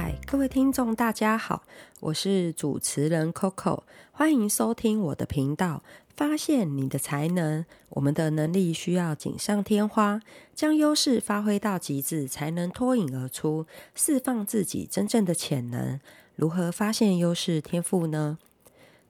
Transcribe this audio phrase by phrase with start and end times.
[0.00, 1.64] 嗨，各位听众，大家好，
[1.98, 3.82] 我是主持人 Coco，
[4.12, 5.82] 欢迎收听我的频道。
[6.14, 10.20] 发现你的才能，我们的能力需要锦上添花，
[10.54, 13.66] 将优势发挥到极致，才能脱颖而出，
[13.96, 15.98] 释放自己真正的潜能。
[16.36, 18.38] 如何发现优势天赋呢？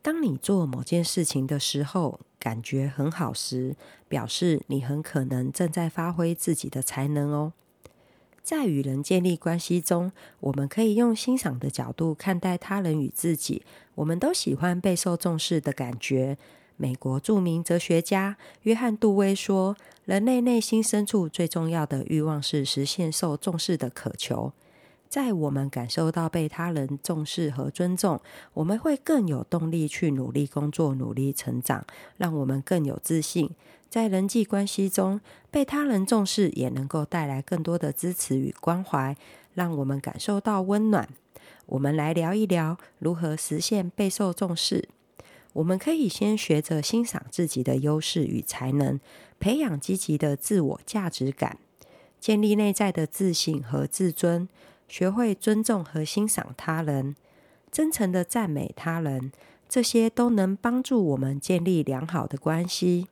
[0.00, 3.76] 当你做某件事情的时候，感觉很好时，
[4.08, 7.52] 表示你很可能正在发挥自己的才能哦。
[8.48, 10.10] 在与人建立关系中，
[10.40, 13.62] 我们可以用欣赏的角度看待他人与自己。
[13.94, 16.38] 我们都喜欢备受重视的感觉。
[16.78, 24.54] 美国著名哲学家约翰·杜威说：“人类内心深处最重要的欲望是实现受重视的渴求。”
[25.08, 28.20] 在我们感受到被他人重视和尊重，
[28.52, 31.84] 我们会更有动力去努力工作、努力成长，
[32.16, 33.50] 让我们更有自信。
[33.88, 39.16] 在人际关系中，被他人重视也能够带来更多的支持与关怀，
[39.54, 41.08] 让我们感受到温暖。
[41.64, 44.88] 我们来聊一聊如何实现备受重视。
[45.54, 49.00] 我们可以先学着欣赏自己的优势与才能，
[49.40, 51.58] 培养积极的自我价值感，
[52.20, 54.46] 建立内在的自信和自尊。
[54.88, 57.14] 学会尊重和欣赏他人，
[57.70, 59.30] 真诚的赞美他人，
[59.68, 63.06] 这些都能帮助我们建立良好的关系。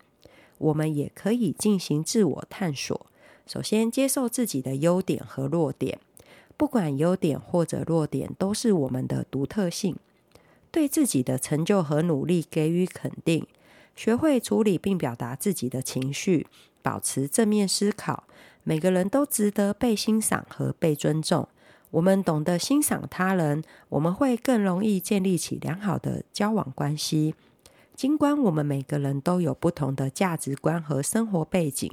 [0.59, 3.07] 我们也可以进行自我探索。
[3.47, 6.01] 首先，接受自己的优点和弱点，
[6.57, 9.97] 不管优点或者弱点，都是我们的独特性。
[10.73, 13.47] 对自己的成就和努力给予肯定，
[13.95, 16.47] 学会处理并表达自己的情绪，
[16.83, 18.25] 保持正面思考。
[18.65, 21.47] 每个人都值得被欣赏和被尊重。
[21.91, 27.35] 我们懂得欣赏他人，我们会更容易建立起良好的交往关系。
[27.95, 31.91] 尽管我们每个人都有不同的价值观和生活背景，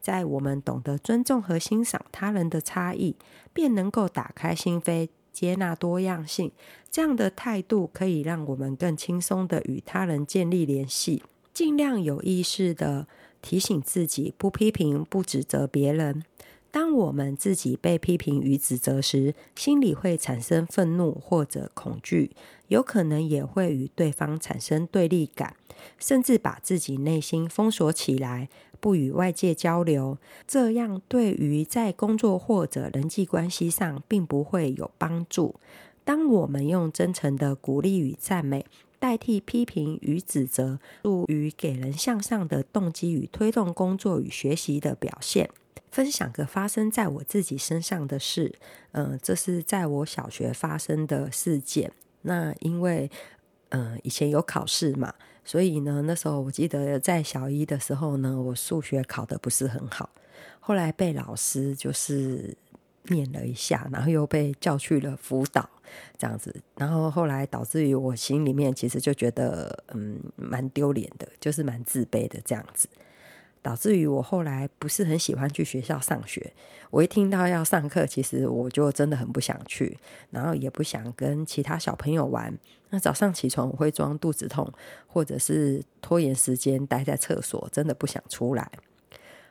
[0.00, 3.16] 在我们懂得尊重和欣赏他人的差异，
[3.54, 6.52] 便能够打开心扉，接纳多样性。
[6.90, 11.22] 这样的态度可以让我们更轻松地与他人建立联系。
[11.54, 13.06] 尽量有意识地
[13.40, 16.22] 提醒自己，不批评、不指责别人。
[16.70, 22.32] 当我们自己被批评与指责时，心里会产生愤怒或者恐惧，
[22.68, 25.56] 有可能也会与对方产生对立感，
[25.98, 30.18] 甚至把自己内心封锁起来，不与外界交流。
[30.46, 35.54] 这样对于在工作或者人际关系上并不会有帮助。
[36.04, 38.66] 当我们用真诚的鼓励与赞美
[38.98, 45.48] 代替批评与指责，助于给人向上的动机与推动工作与学习的表现。
[45.96, 48.54] 分享个发生在我自己身上的事，
[48.92, 51.90] 嗯、这是在我小学发生的事件。
[52.20, 53.10] 那因为，
[53.70, 60.10] 嗯、呃，以前有考试嘛，所以呢，那时候我记得在小一的时候呢，我数学考得不是很好，
[60.60, 62.54] 后来被老师就是
[63.04, 65.66] 念了一下，然后又被叫去了辅导，
[66.18, 72.86] 这样子，然后后来导致于我心里面其实就觉得，嗯，蛮丢脸的，就是蛮自卑的这样子。
[73.66, 76.52] 导致于我后来不是很喜欢去学校上学。
[76.88, 79.98] 我一听到要上课，其实我就真的很不想去，
[80.30, 82.56] 然后也不想跟其他小朋友玩。
[82.90, 84.72] 那早上起床我会装肚子痛，
[85.08, 88.70] 或者是拖延时间待在厕所，真的不想出来。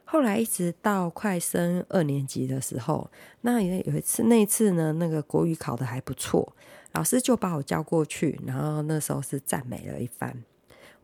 [0.05, 3.11] 后来一直到快升二年级的时候，
[3.41, 6.55] 那也有一次，那一次呢，那个国语考得还不错，
[6.93, 10.41] 老师就把我叫过去，然后那时候是赞美了一番。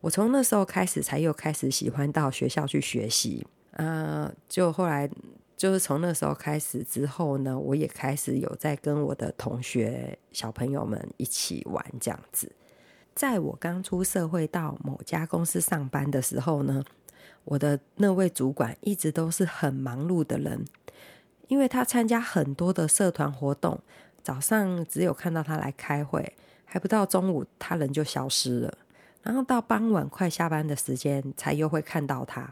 [0.02, 3.46] 我从那时候开始，才又开始喜欢到学校去学习。
[3.72, 5.10] 呃，就后来
[5.56, 12.52] 就是从那时候开始之后呢，我也开始有在跟我的同学小朋友们一起玩这样子。
[13.14, 16.84] 在我刚出社会到某家公司上班的时候呢，
[17.46, 20.66] 我的那位主管一直都是很忙碌的人，
[21.48, 23.80] 因为他参加很多的社团活动，
[24.24, 26.36] 早上只有看到他来开会，
[26.66, 28.78] 还不到中午，他人就消失了。
[29.24, 32.52] 然后到傍晚快下班的时间，才又会看到他。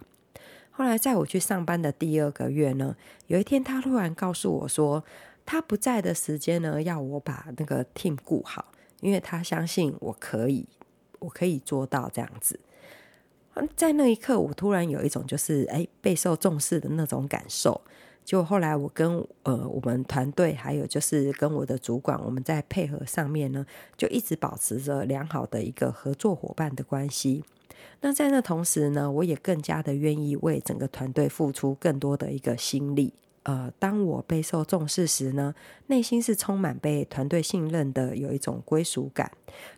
[0.71, 2.95] 后来在我去上班的第二个月呢，
[3.27, 5.03] 有一天他突然告诉我说，
[5.45, 8.71] 他不在的时间呢，要我把那个 team 顾好，
[9.01, 10.65] 因为他相信我可以，
[11.19, 12.59] 我可以做到这样子。
[13.75, 17.81] 在那一刻，我突然有一种就是哎，备受重视的那种感受。
[18.29, 23.65] 就后来我跟呃我们团队还有就是跟我的主管，我们在配合上面呢，
[23.97, 27.43] 就一直保持着良好的一个合作伙伴的关系。
[28.01, 33.11] 那在那同时呢，我也更加的愿意为整个团队付出更多的一个心力。
[33.41, 35.55] 呃，当我备受重视时呢，
[35.87, 39.31] 内心是充满被团队信任的，有一种归属感，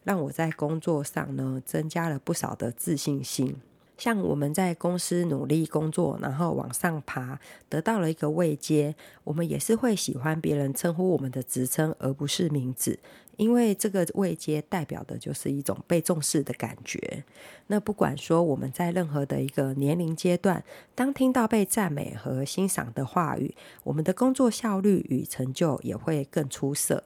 [0.04, 3.56] 让我在工作上呢增加了不少的自信心。
[4.02, 7.40] 像我们在公司努力工作，然后往上爬，
[7.70, 12.98] 得到了一个位阶，我们也是会喜欢别人称呼我们的职称，而不是名字。
[13.38, 17.24] 因为这个位阶代表的就是一种被重视的感觉。
[17.68, 20.64] 那不管说我们在任何的一个年龄阶段，
[20.96, 23.54] 当听到被赞美和欣赏的话语，
[23.84, 27.04] 我们的工作效率与成就也会更出色。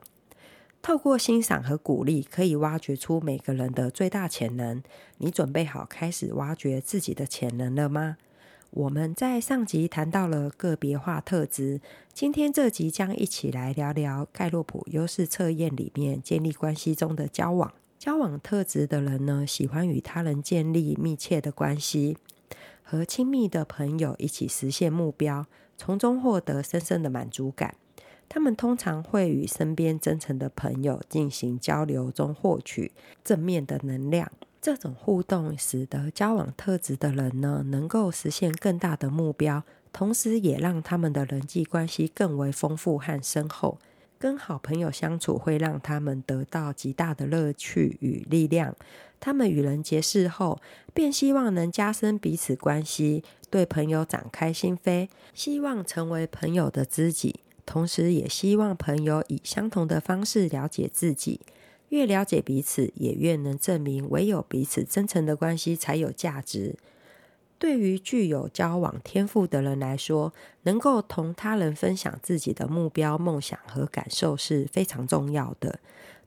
[0.85, 4.83] 透过欣赏和鼓励，可以挖掘出每个人的最大潜能。
[5.17, 8.17] 你准备好开始挖掘自己的潜能了吗？
[8.69, 11.81] 我们在上集谈到了个别化特质，
[12.13, 17.73] 今天这集将一起来聊聊盖洛普优势测验里面建立关系中的交往。
[17.97, 22.15] 交往特质的人呢，喜欢与他人建立密切的关系，
[22.83, 27.73] 和亲密的朋友一起实现目标，从中获得深深的满足感。
[28.27, 32.91] 他们通常会与身边真诚的朋友进行交流中获取
[33.23, 34.31] 正面的能量。
[34.61, 39.63] 这种互动使得交往特质的人呢，能够实现更大的目标，
[39.93, 43.77] 同时也让他们的人际关系更为丰富和深厚。
[44.17, 48.75] 跟好朋友相处会让他们得到极大的乐趣与力量。
[49.19, 50.59] 他们与人结识后，
[50.93, 61.41] 便希望能加深彼此关系，对朋友展开心扉，希望成为朋友的知己，同时也希望朋友以相同的方式了解自己。
[61.89, 66.75] 越了解彼此，也越能证明唯有彼此真诚的关系才有价值。
[67.57, 70.33] 对于具有交往天赋的人来说，
[70.63, 75.79] 能够同他人分享自己的目标、梦想和感受是非常重要的。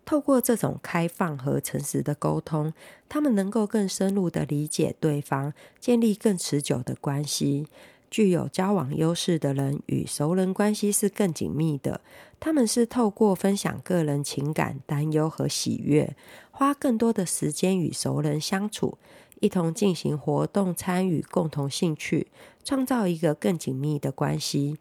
[0.07, 2.73] 透过这种开放和诚实的沟通，
[3.11, 7.67] 他们能够更深入地理解对方，建立更持久的关系。
[8.11, 12.01] 具有交往优势的人与熟人关系是更紧密的。
[12.41, 16.17] 他们是透过分享个人情感、担忧和喜悦，
[16.51, 18.97] 花更多的时间与熟人相处，
[19.41, 22.29] 一同进行活动、参与共同兴趣，
[22.65, 24.79] 创造一个更紧密的关系。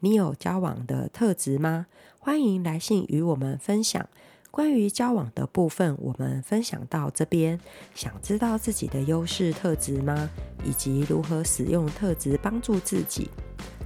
[0.00, 1.86] 你有交往的特质吗？
[2.18, 4.08] 欢迎来信与我们分享。
[4.50, 7.58] 关于交往的部分，我们分享到这边。
[7.94, 10.28] 想知道自己的优势特质吗？
[10.64, 13.30] 以及如何使用特质帮助自己？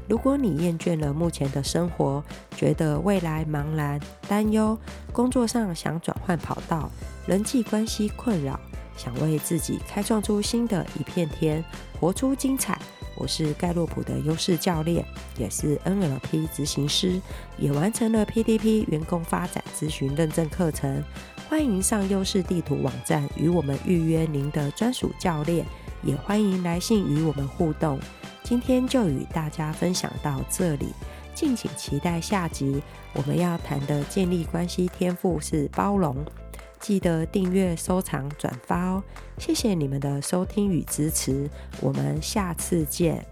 [0.08, 2.22] 如果你厌倦了目前的生活，
[2.56, 4.78] 觉得未来茫然、担忧，
[5.12, 6.90] 工作上想转换跑道，
[7.26, 8.58] 人际关系困扰，
[8.96, 11.62] 想为自己开创出新的一片天，
[12.00, 12.78] 活出精彩。
[13.16, 15.04] 我是盖洛普的优势教练，
[15.38, 17.20] 也是 NLP 执行师，
[17.58, 21.02] 也完成了 PDP 员工发展咨询认证课程。
[21.48, 25.64] 欢迎上优势地图网站与我们预约您的专属教练，
[26.02, 28.00] 也欢迎来信与我们互动。
[28.42, 30.88] 今天就与大家分享到这里，
[31.34, 32.82] 敬请期待下集。
[33.12, 36.16] 我们要谈的建立关系天赋是包容。
[36.84, 39.02] 记得订阅、收藏、转发哦！
[39.38, 41.48] 谢谢你们的收听与支持，
[41.80, 43.24] 我们下次见。